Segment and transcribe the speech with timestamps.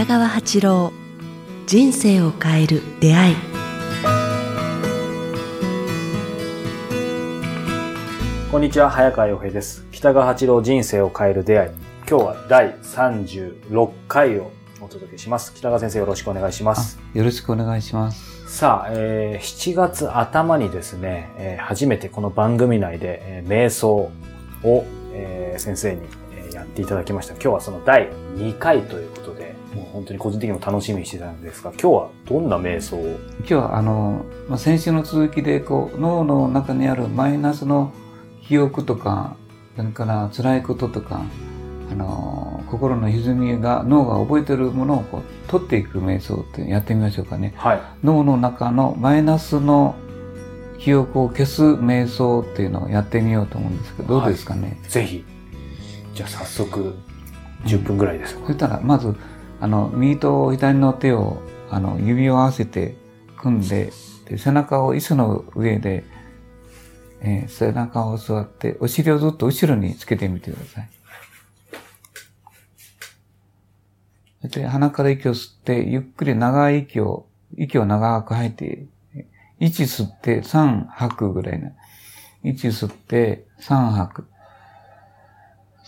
[0.00, 0.92] 北川八郎
[1.66, 3.36] 人生を変える出会い。
[8.50, 9.86] こんにちは早川洋平です。
[9.92, 11.70] 北川八郎人生を変える出会い。
[12.08, 14.50] 今日は第36回を
[14.80, 15.52] お届けします。
[15.52, 16.98] 北川先生よろしくお願いします。
[17.12, 18.48] よろしくお願いします。
[18.48, 24.10] さあ、えー、7月頭にですね、えー、初めてこの番組内で、えー、瞑想
[24.64, 26.00] を、えー、先生に、
[26.50, 33.18] えー、やっていただきました今日はその第2回ということでもう本当に個人的にも楽しみにしてたんですが、今日はどんな瞑想を？
[33.38, 37.92] 今日はあの、まあ、先週の続きで、こう、脳の中にあるマイナスの
[38.42, 39.36] 記憶とか、
[39.76, 41.22] それから辛いこととか、
[41.92, 47.54] あの、心の歪みが、脳が覚えてるものをこう取っていく瞑想ってやってみましょうかね。
[47.56, 47.80] はい。
[48.02, 49.94] 脳の中のマイナスの
[50.78, 54.80] 記憶を消す瞑想っていうのをやってみようと思うんですけど、どうですかね？
[54.88, 55.24] ぜひ。
[56.20, 56.98] じゃあ早速、
[57.64, 59.16] 10分ぐらいですか、うん、そしたら、まず、
[59.58, 61.40] あの、右と左の手を、
[61.70, 62.94] あの、指を合わせて
[63.38, 63.90] 組んで、
[64.26, 66.04] で背中を椅子の上で、
[67.22, 70.90] えー、背中を座って、お尻をずっと後ろにつけてみてください。
[74.50, 78.84] で、鼻から息を吸って、ゆっくり長い息を、息を長く吐いて、
[79.60, 81.70] 1吸って3吐くぐらいな。
[82.44, 84.26] 1吸って3吐く。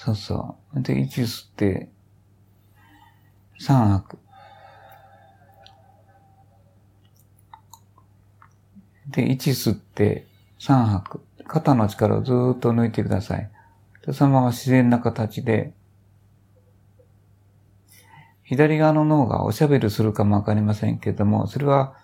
[0.05, 0.83] そうそう。
[0.83, 1.89] で、1吸って
[3.61, 4.19] 3吐く。
[9.13, 10.27] で、1吸って
[10.59, 11.21] 3吐く。
[11.47, 13.49] 肩の力をずっと抜いてください。
[14.05, 15.73] でそのまま自然な形で、
[18.43, 21.95] 左側の脳がおしゃべりするかもわかりませんけれども、それは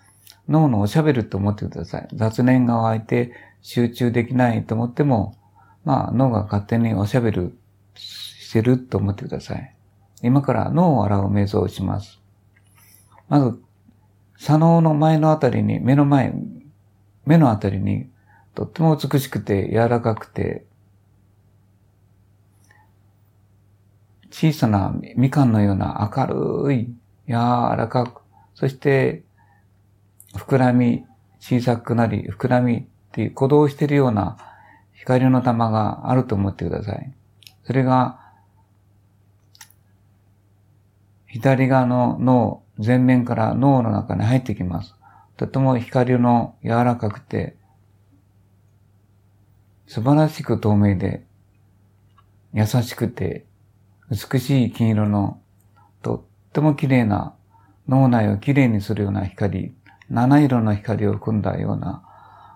[0.47, 2.07] 脳のおしゃべりと思ってください。
[2.13, 5.35] 雑念が湧いて集中できないと思っても、
[5.83, 7.51] まあ脳が勝手におしゃべり
[7.99, 9.75] してると思ってください。
[10.21, 12.19] 今から脳を洗う瞑想をします。
[13.27, 13.59] まず、
[14.37, 16.33] 左脳の前のあたりに、目の前、
[17.25, 18.09] 目のあたりに、
[18.55, 20.65] とっても美しくて柔らかくて、
[24.31, 26.25] 小さなみかんのような明
[26.67, 26.95] るい、
[27.27, 28.21] 柔らかく、
[28.55, 29.23] そして、
[30.33, 31.05] 膨らみ、
[31.39, 34.37] 小さくなり、膨らみっていう鼓動しているような
[34.93, 37.13] 光の玉があると思ってください。
[37.69, 38.17] それが
[41.27, 44.95] 左側の脳、前面から脳の中に入ってきます。
[45.37, 47.57] とても光の柔らかくて、
[49.85, 51.27] 素晴らしく透明で、
[52.55, 53.45] 優しくて、
[54.09, 55.39] 美しい金色の、
[56.01, 57.35] とっても綺麗な、
[57.87, 59.75] 脳内を綺麗にするような光、
[60.09, 62.01] 七色の光を含んだような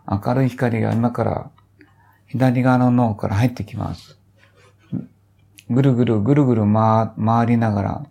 [0.09, 1.51] 明るい光が今から
[2.25, 4.22] 左側の脳から入ってきます。
[5.69, 8.05] ぐるぐるぐるぐる回りながら、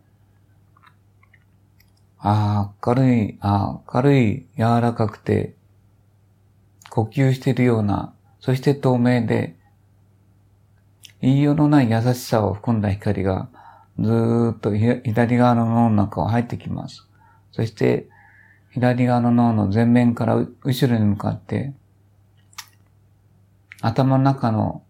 [2.19, 5.55] ああ、明るい、あ明るい、柔らかくて、
[6.89, 9.57] 呼吸しているような、そして透明で、
[11.21, 13.49] 言いようのない優しさを含んだ光が、
[13.99, 17.09] ずーっと左側の脳の中を入ってきます。
[17.51, 18.09] そして、
[18.71, 21.75] 左側の脳の前面から後ろに向かって、
[23.81, 24.83] 頭の中の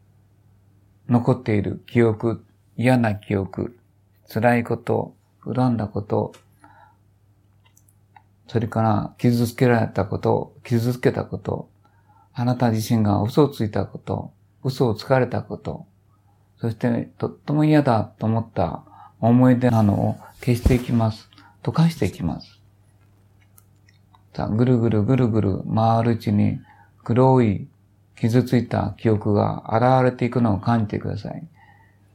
[1.08, 2.44] 残っている記憶、
[2.76, 3.78] 嫌な記憶、
[4.28, 6.32] 辛いこと、恨んだこと、
[8.48, 11.68] それから傷つけられたこと、傷つけたこと、
[12.34, 14.32] あなた自身が嘘をついたこと、
[14.64, 15.86] 嘘をつかれたこと、
[16.58, 18.84] そして、とっても嫌だと思った
[19.20, 21.28] 思い出なのを消していきます。
[21.62, 22.60] 溶かしていきます。
[24.34, 26.60] さあ、ぐるぐるぐるぐる回るうちに
[27.04, 27.68] 黒い
[28.16, 31.46] 傷ついた記憶が現れていくのを感じてください。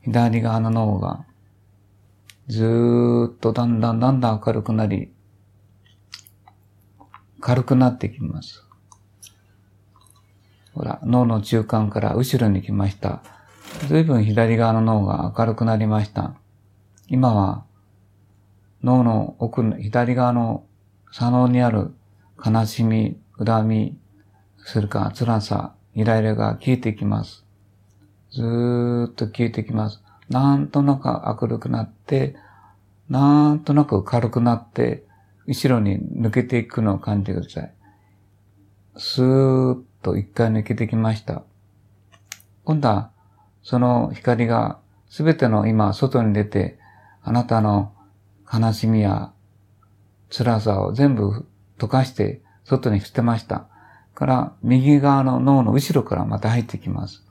[0.08, 1.26] 左側の脳が
[2.48, 5.12] ずーっとだんだんだんだん明るくなり、
[7.42, 8.66] 軽くなってきます。
[10.74, 13.22] ほら、脳の中間から後ろに来ました。
[13.90, 16.36] 随分左側の脳が明るくなりました。
[17.10, 17.66] 今は、
[18.82, 20.64] 脳の奥の左側の
[21.12, 21.94] 左脳にある
[22.46, 23.98] 悲しみ、恨み、
[24.60, 27.47] それから辛さ、イライラが消えてきます。
[28.32, 30.02] ずーっと消えてきます。
[30.30, 32.36] なんとなく明るくなって、
[33.10, 35.06] なんとなく軽くなって、
[35.46, 37.74] 後ろに抜けていくのを感じてください。
[38.98, 41.44] スーッと一回抜けてきました。
[42.66, 43.12] 今度は、
[43.64, 44.80] その光が
[45.10, 46.80] すべての今外に出て、
[47.22, 47.94] あなたの
[48.52, 49.32] 悲しみや
[50.30, 51.46] 辛さを全部
[51.78, 53.68] 溶かして外に捨てました。
[54.14, 57.27] から、右側の脳の後ろからまた入ってきます。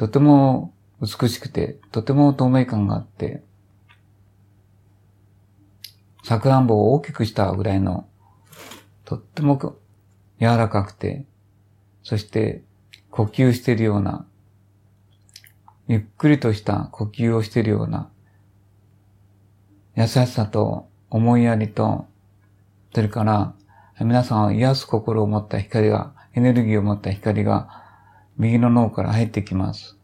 [0.00, 3.42] とても美しくて、とても透明感があって、
[6.24, 8.08] さくらんぼを大きくしたぐらいの、
[9.04, 9.58] とっても
[10.40, 11.26] 柔らかくて、
[12.02, 12.62] そして
[13.10, 14.24] 呼吸しているような、
[15.86, 18.08] ゆっくりとした呼吸をしているような、
[19.96, 22.06] 優しさと思いやりと、
[22.94, 23.52] それから
[24.00, 27.79] 皆さんを癒す心を持った光が、エネルギーを持った光が
[28.40, 29.98] 右の脳から入ってきます。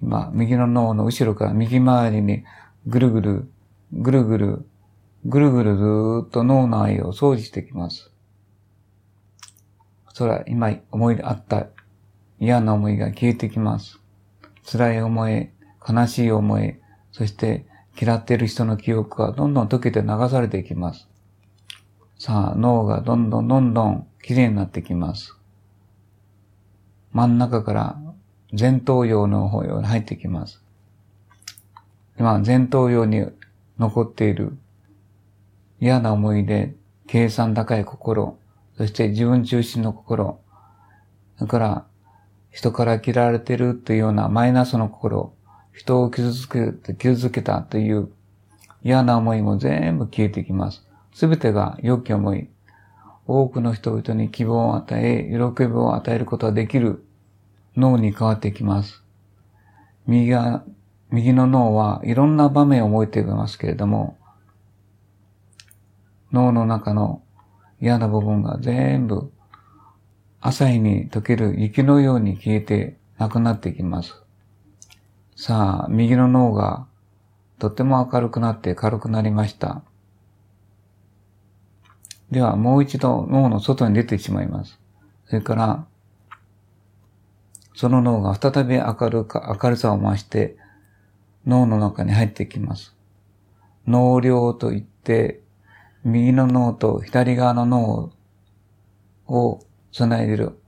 [0.00, 2.44] 今、右の脳の後ろから右回りに
[2.86, 3.50] ぐるぐる、
[3.92, 4.66] ぐるぐる、
[5.24, 8.12] ぐるぐるずーっと脳内を掃除してきます。
[10.14, 11.66] それは今思いあった
[12.38, 13.98] 嫌な思いが消えてきます。
[14.64, 15.50] 辛い思い、
[15.86, 16.76] 悲しい思い、
[17.10, 17.66] そして
[18.00, 21.08] 嫌っている人の記憶がどんどん溶けて流されていきます。
[22.20, 25.39] さあ、脳がどんどんどんどん綺麗になってきます。
[27.12, 27.98] 真ん中から
[28.58, 30.62] 前頭葉の方に入ってきます。
[32.18, 33.26] 今、前頭葉に
[33.78, 34.56] 残っている
[35.80, 36.74] 嫌な思い出、
[37.06, 38.38] 計算高い心、
[38.76, 40.40] そして自分中心の心、
[41.38, 41.86] だから、
[42.50, 45.32] 人から嫌われてるというようなマイナスの心、
[45.72, 48.10] 人を傷つけ、傷つけたという
[48.82, 50.86] 嫌な思いも全部消えてきます。
[51.14, 52.48] すべてが良き思い。
[53.26, 57.04] 多くの人々に希望を与え、喜びを与えることができる
[57.76, 59.02] 脳に変わってきます。
[60.06, 60.64] 右が、
[61.10, 64.16] 右の脳はいろんな場面を覚えていますけれども、
[66.32, 67.22] 脳の中の
[67.80, 69.32] 嫌な部分が全部
[70.40, 74.22] 朝日に溶ける雪のように消えてなくなっていきます。
[75.36, 76.86] さあ、右の脳が
[77.58, 79.82] とても明るくなって軽くなりました。
[82.30, 84.78] では、もう一度脳の外に出てしまいます。
[85.26, 85.86] それから、
[87.74, 90.56] その脳が再び明るか、明るさを増して、
[91.46, 92.94] 脳の中に入ってきます。
[93.86, 95.40] 脳量といって、
[96.04, 98.12] 右の脳と左側の脳
[99.26, 99.60] を
[99.92, 100.60] 繋いでいる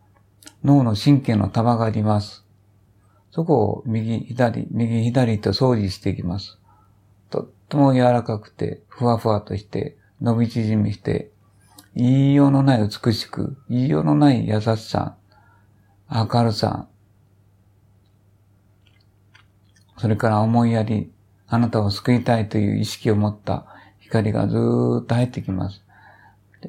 [0.65, 2.45] 脳の神経の束があります。
[3.33, 6.59] そこを右、左、右、左と掃除していきます。
[7.31, 11.32] とっても柔らかくて、ふわふわとして、伸び縮みして、
[11.95, 15.17] 言いようのない美しく、言いようのない優しさ、
[16.11, 16.87] 明るさ、
[19.99, 21.13] それから思いやり、
[21.49, 23.67] あなたを救いたいという意識を持った
[24.01, 25.83] 光がずーっと入ってきます。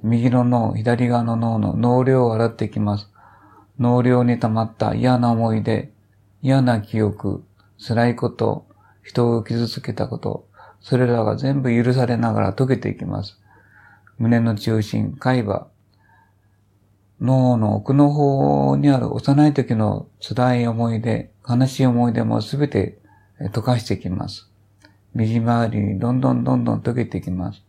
[0.01, 3.09] 右の脳、左側の脳の脳量を洗ってきます。
[3.79, 5.91] 脳量に溜まった嫌な思い出、
[6.41, 7.43] 嫌な記憶、
[7.77, 8.67] 辛いこと、
[9.01, 10.47] 人を傷つけたこと、
[10.81, 13.39] それらが全部許されながら溶けていきます。
[14.19, 15.67] 胸の中心、海馬、
[17.19, 22.99] 脳の奥の方にある幼い時の辛い思い出、悲しい思い出もすべて
[23.39, 24.49] 溶かしていきます。
[25.13, 27.63] 右回りにどんどんどんどん溶けていきます。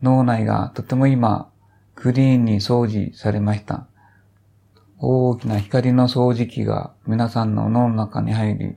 [0.00, 1.50] 脳内がとても今、
[1.94, 3.86] クリーンに掃除されました。
[4.98, 8.76] 大きな光の掃除機が皆さんの脳の中に入り、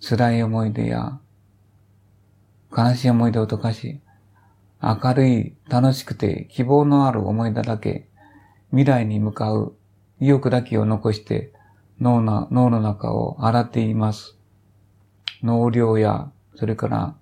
[0.00, 1.20] 辛い思い出や
[2.76, 4.00] 悲しい思い出を溶かし、
[4.82, 8.08] 明るい、楽しくて希望のある思い出だけ、
[8.70, 9.74] 未来に向かう
[10.18, 11.52] 意欲だけを残して
[12.00, 14.36] 脳の脳の中を洗っています。
[15.42, 17.14] 脳量や、それから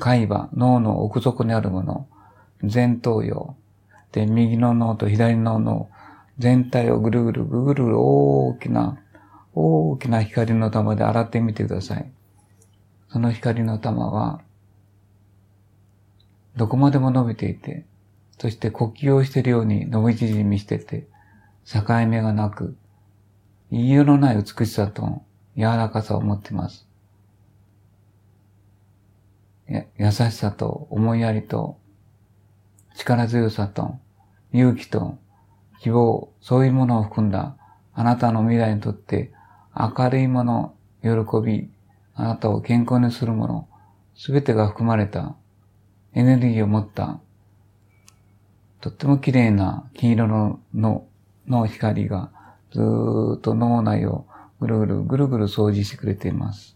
[0.00, 2.08] 海馬、脳の奥底にあるもの、
[2.62, 3.54] 前頭葉、
[4.10, 5.88] で、右の脳と左の脳、
[6.38, 8.98] 全体をぐるぐるぐるぐる大きな、
[9.54, 12.10] 大きな光の玉で洗ってみてください。
[13.10, 14.40] その光の玉は、
[16.56, 17.84] どこまでも伸びていて、
[18.38, 21.06] そして呼吸をしているように伸び縮みしてて、
[21.64, 22.76] 境目がなく、
[23.70, 25.22] 言いようのない美しさと
[25.56, 26.86] 柔らかさを持っています。
[29.98, 31.76] 優しさと思いやりと
[32.94, 33.98] 力強さと
[34.52, 35.18] 勇気と
[35.80, 37.56] 希望、そういうものを含んだ
[37.92, 39.32] あなたの未来にとって
[39.74, 41.10] 明るいもの、喜
[41.44, 41.68] び、
[42.14, 43.68] あなたを健康にするもの、
[44.14, 45.36] すべてが含まれた
[46.16, 47.20] エネルギーを持った
[48.80, 51.06] とっても綺麗な金色のの
[51.46, 52.32] の光が
[52.72, 54.26] ずーっと脳内を
[54.58, 56.74] ぐるぐるぐるぐる掃除してくれています。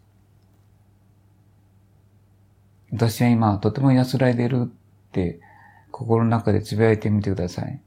[2.93, 5.41] 私は今とても安らいでいるって
[5.91, 7.81] 心の中でつぶやいてみてください。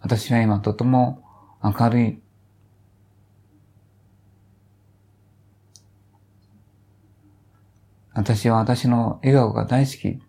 [0.00, 1.22] 私は今とても
[1.62, 2.18] 明るい
[8.18, 10.20] 私は私の笑顔が大好き。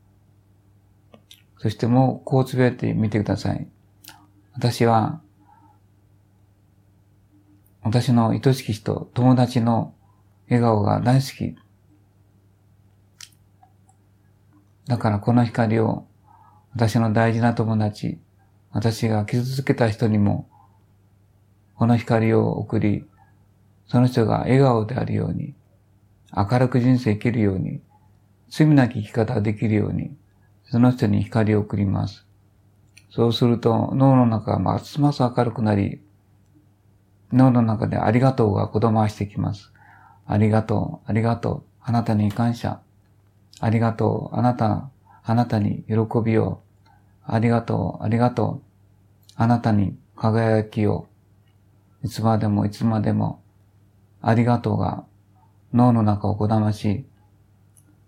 [1.57, 3.67] そしてもうこうつぶやいてみてください。
[4.53, 5.21] 私は
[7.81, 9.95] 私の愛しき人、友達の
[10.49, 11.55] 笑顔が大好き。
[14.85, 16.05] だからこの光を
[16.75, 18.19] 私の大事な友達、
[18.69, 20.47] 私が傷つけた人にも、
[21.73, 23.03] この光を送り、
[23.87, 25.55] その人が笑顔であるように、
[26.35, 27.81] 明るく人生生きるように、
[28.49, 30.15] 罪なき生き方ができるように、
[30.65, 32.25] その人に光を送ります。
[33.11, 36.01] そうすると脳の中がますます明るくなり、
[37.33, 39.71] 脳の中でありがとうがこだましてきます。
[40.25, 42.81] ありがとう、ありがとう、あなたに感謝。
[43.59, 44.89] ありがとう、あなた、
[45.23, 46.61] あなたに喜びを。
[47.25, 51.07] ありがとう、ありがとう、あなたに輝きを。
[52.03, 53.41] いつまでもいつまでも、
[54.21, 55.05] ありがとうが
[55.73, 57.05] 脳の中をこだまし、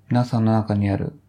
[0.10, 1.20] 皆さんの中にある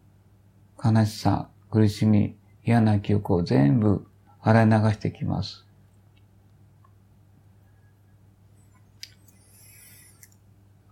[0.83, 2.35] 悲しさ、苦しみ、
[2.65, 4.05] 嫌な記憶を全部
[4.41, 5.65] 洗い流していきます。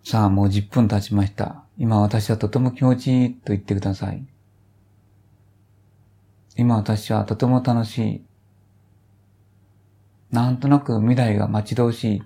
[0.03, 1.63] さあ、もう10分経ちました。
[1.77, 4.25] 今私はとても気持ちいいと言ってください。
[6.57, 8.25] 今私はとても楽しい。
[10.31, 12.23] なんとなく未来が待ち遠しい。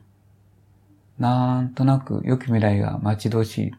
[1.18, 3.72] なんとなく良き未来が待ち遠しい。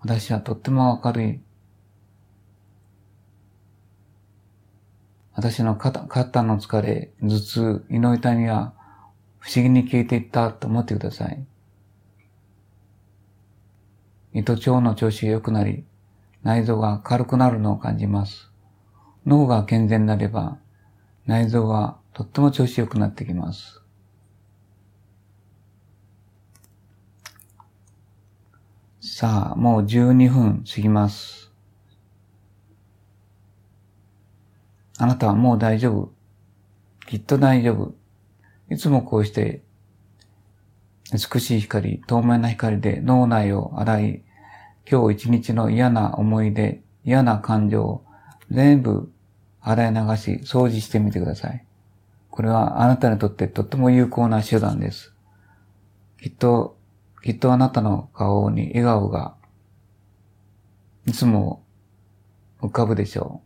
[0.00, 1.40] 私はとっても明るい。
[5.34, 8.72] 私の肩肩の疲れ、頭痛、胃の痛みは
[9.38, 11.46] 不思議に消えていったと思ってください。
[14.32, 15.84] 胃と腸の調子が良くなり、
[16.42, 18.50] 内臓が軽くなるのを感じます。
[19.26, 20.58] 脳が健全になれば、
[21.26, 23.82] 内臓はとっても調子良くなってきます。
[29.18, 31.50] さあ、もう12分過ぎます。
[34.98, 36.12] あなたはもう大丈夫。
[37.08, 37.94] きっと大丈夫。
[38.68, 39.62] いつもこうして、
[41.14, 44.22] 美しい光、透明な光で脳内を洗い、
[44.86, 48.04] 今日一日の嫌な思い出、嫌な感情を
[48.50, 49.10] 全部
[49.62, 51.64] 洗い流し、掃除してみてください。
[52.28, 55.14] これはあなたにとってとっても有効な手段です。
[56.20, 56.75] きっと
[57.26, 59.34] きっとあなたの顔に笑顔が
[61.06, 61.64] いつも
[62.62, 63.42] 浮かぶでしょ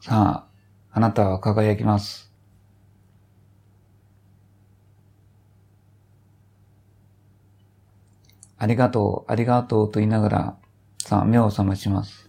[0.00, 0.04] う。
[0.04, 0.46] さあ、
[0.92, 2.32] あなたは輝きます。
[8.56, 10.56] ありがとう、ありがとうと言いながら、
[11.02, 12.23] さあ、目を覚まします。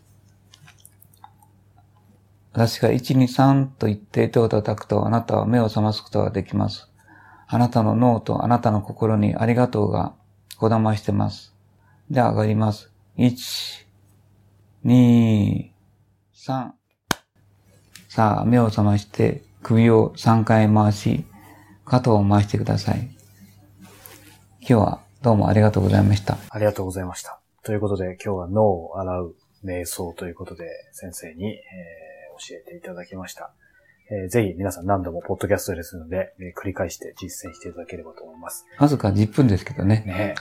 [2.56, 6.90] 私が1、2、3と言って手を叩くとあなたは目を覚ますことができます。
[7.48, 10.14] あなたの脳とあなたの心にありがとうが
[10.58, 11.54] こだましてます。
[12.10, 12.94] で、上がります。
[13.18, 13.86] 1、
[14.86, 15.70] 2、
[16.34, 16.72] 3。
[18.08, 21.26] さあ、目を覚まして首を3回回し、
[21.84, 23.10] 肩を回してください。
[24.62, 26.38] 今日はどうもありがとうございました。
[26.50, 27.38] ありがとうございました。
[27.64, 29.36] ということで今日は脳を洗う
[29.66, 33.52] 瞑想ということで先生に、えー教えていただきました。
[34.12, 38.66] えー、ぜひ皆さん何度もポッドキャストですので、えー、繰り返して実践していただければと思います。
[38.78, 40.04] わずか10分ですけどね。
[40.06, 40.36] ね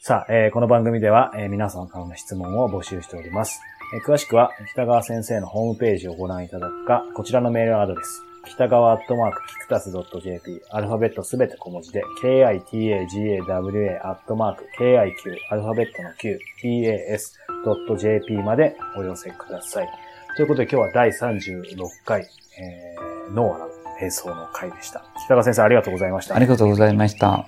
[0.00, 3.60] さあ、えー、この番組では、えー、皆さんからの質問を募集しております。
[3.94, 12.50] えー、詳しくは北川先生のホームページをご覧いただくか、こちらのメールアドレス、北川アットマークキクタス .jp、アルファベットすべて小文字で、kitagawa
[14.02, 15.08] アットマーク kiq、
[15.50, 19.88] アルファベットの q、pas.jp までお寄せください。
[20.36, 23.66] ということで今日は第36回、えー、ノーアラ
[24.02, 25.04] 瞑想の回でした。
[25.24, 26.34] 北川先生ありがとうございました。
[26.34, 27.46] ありがとうございました。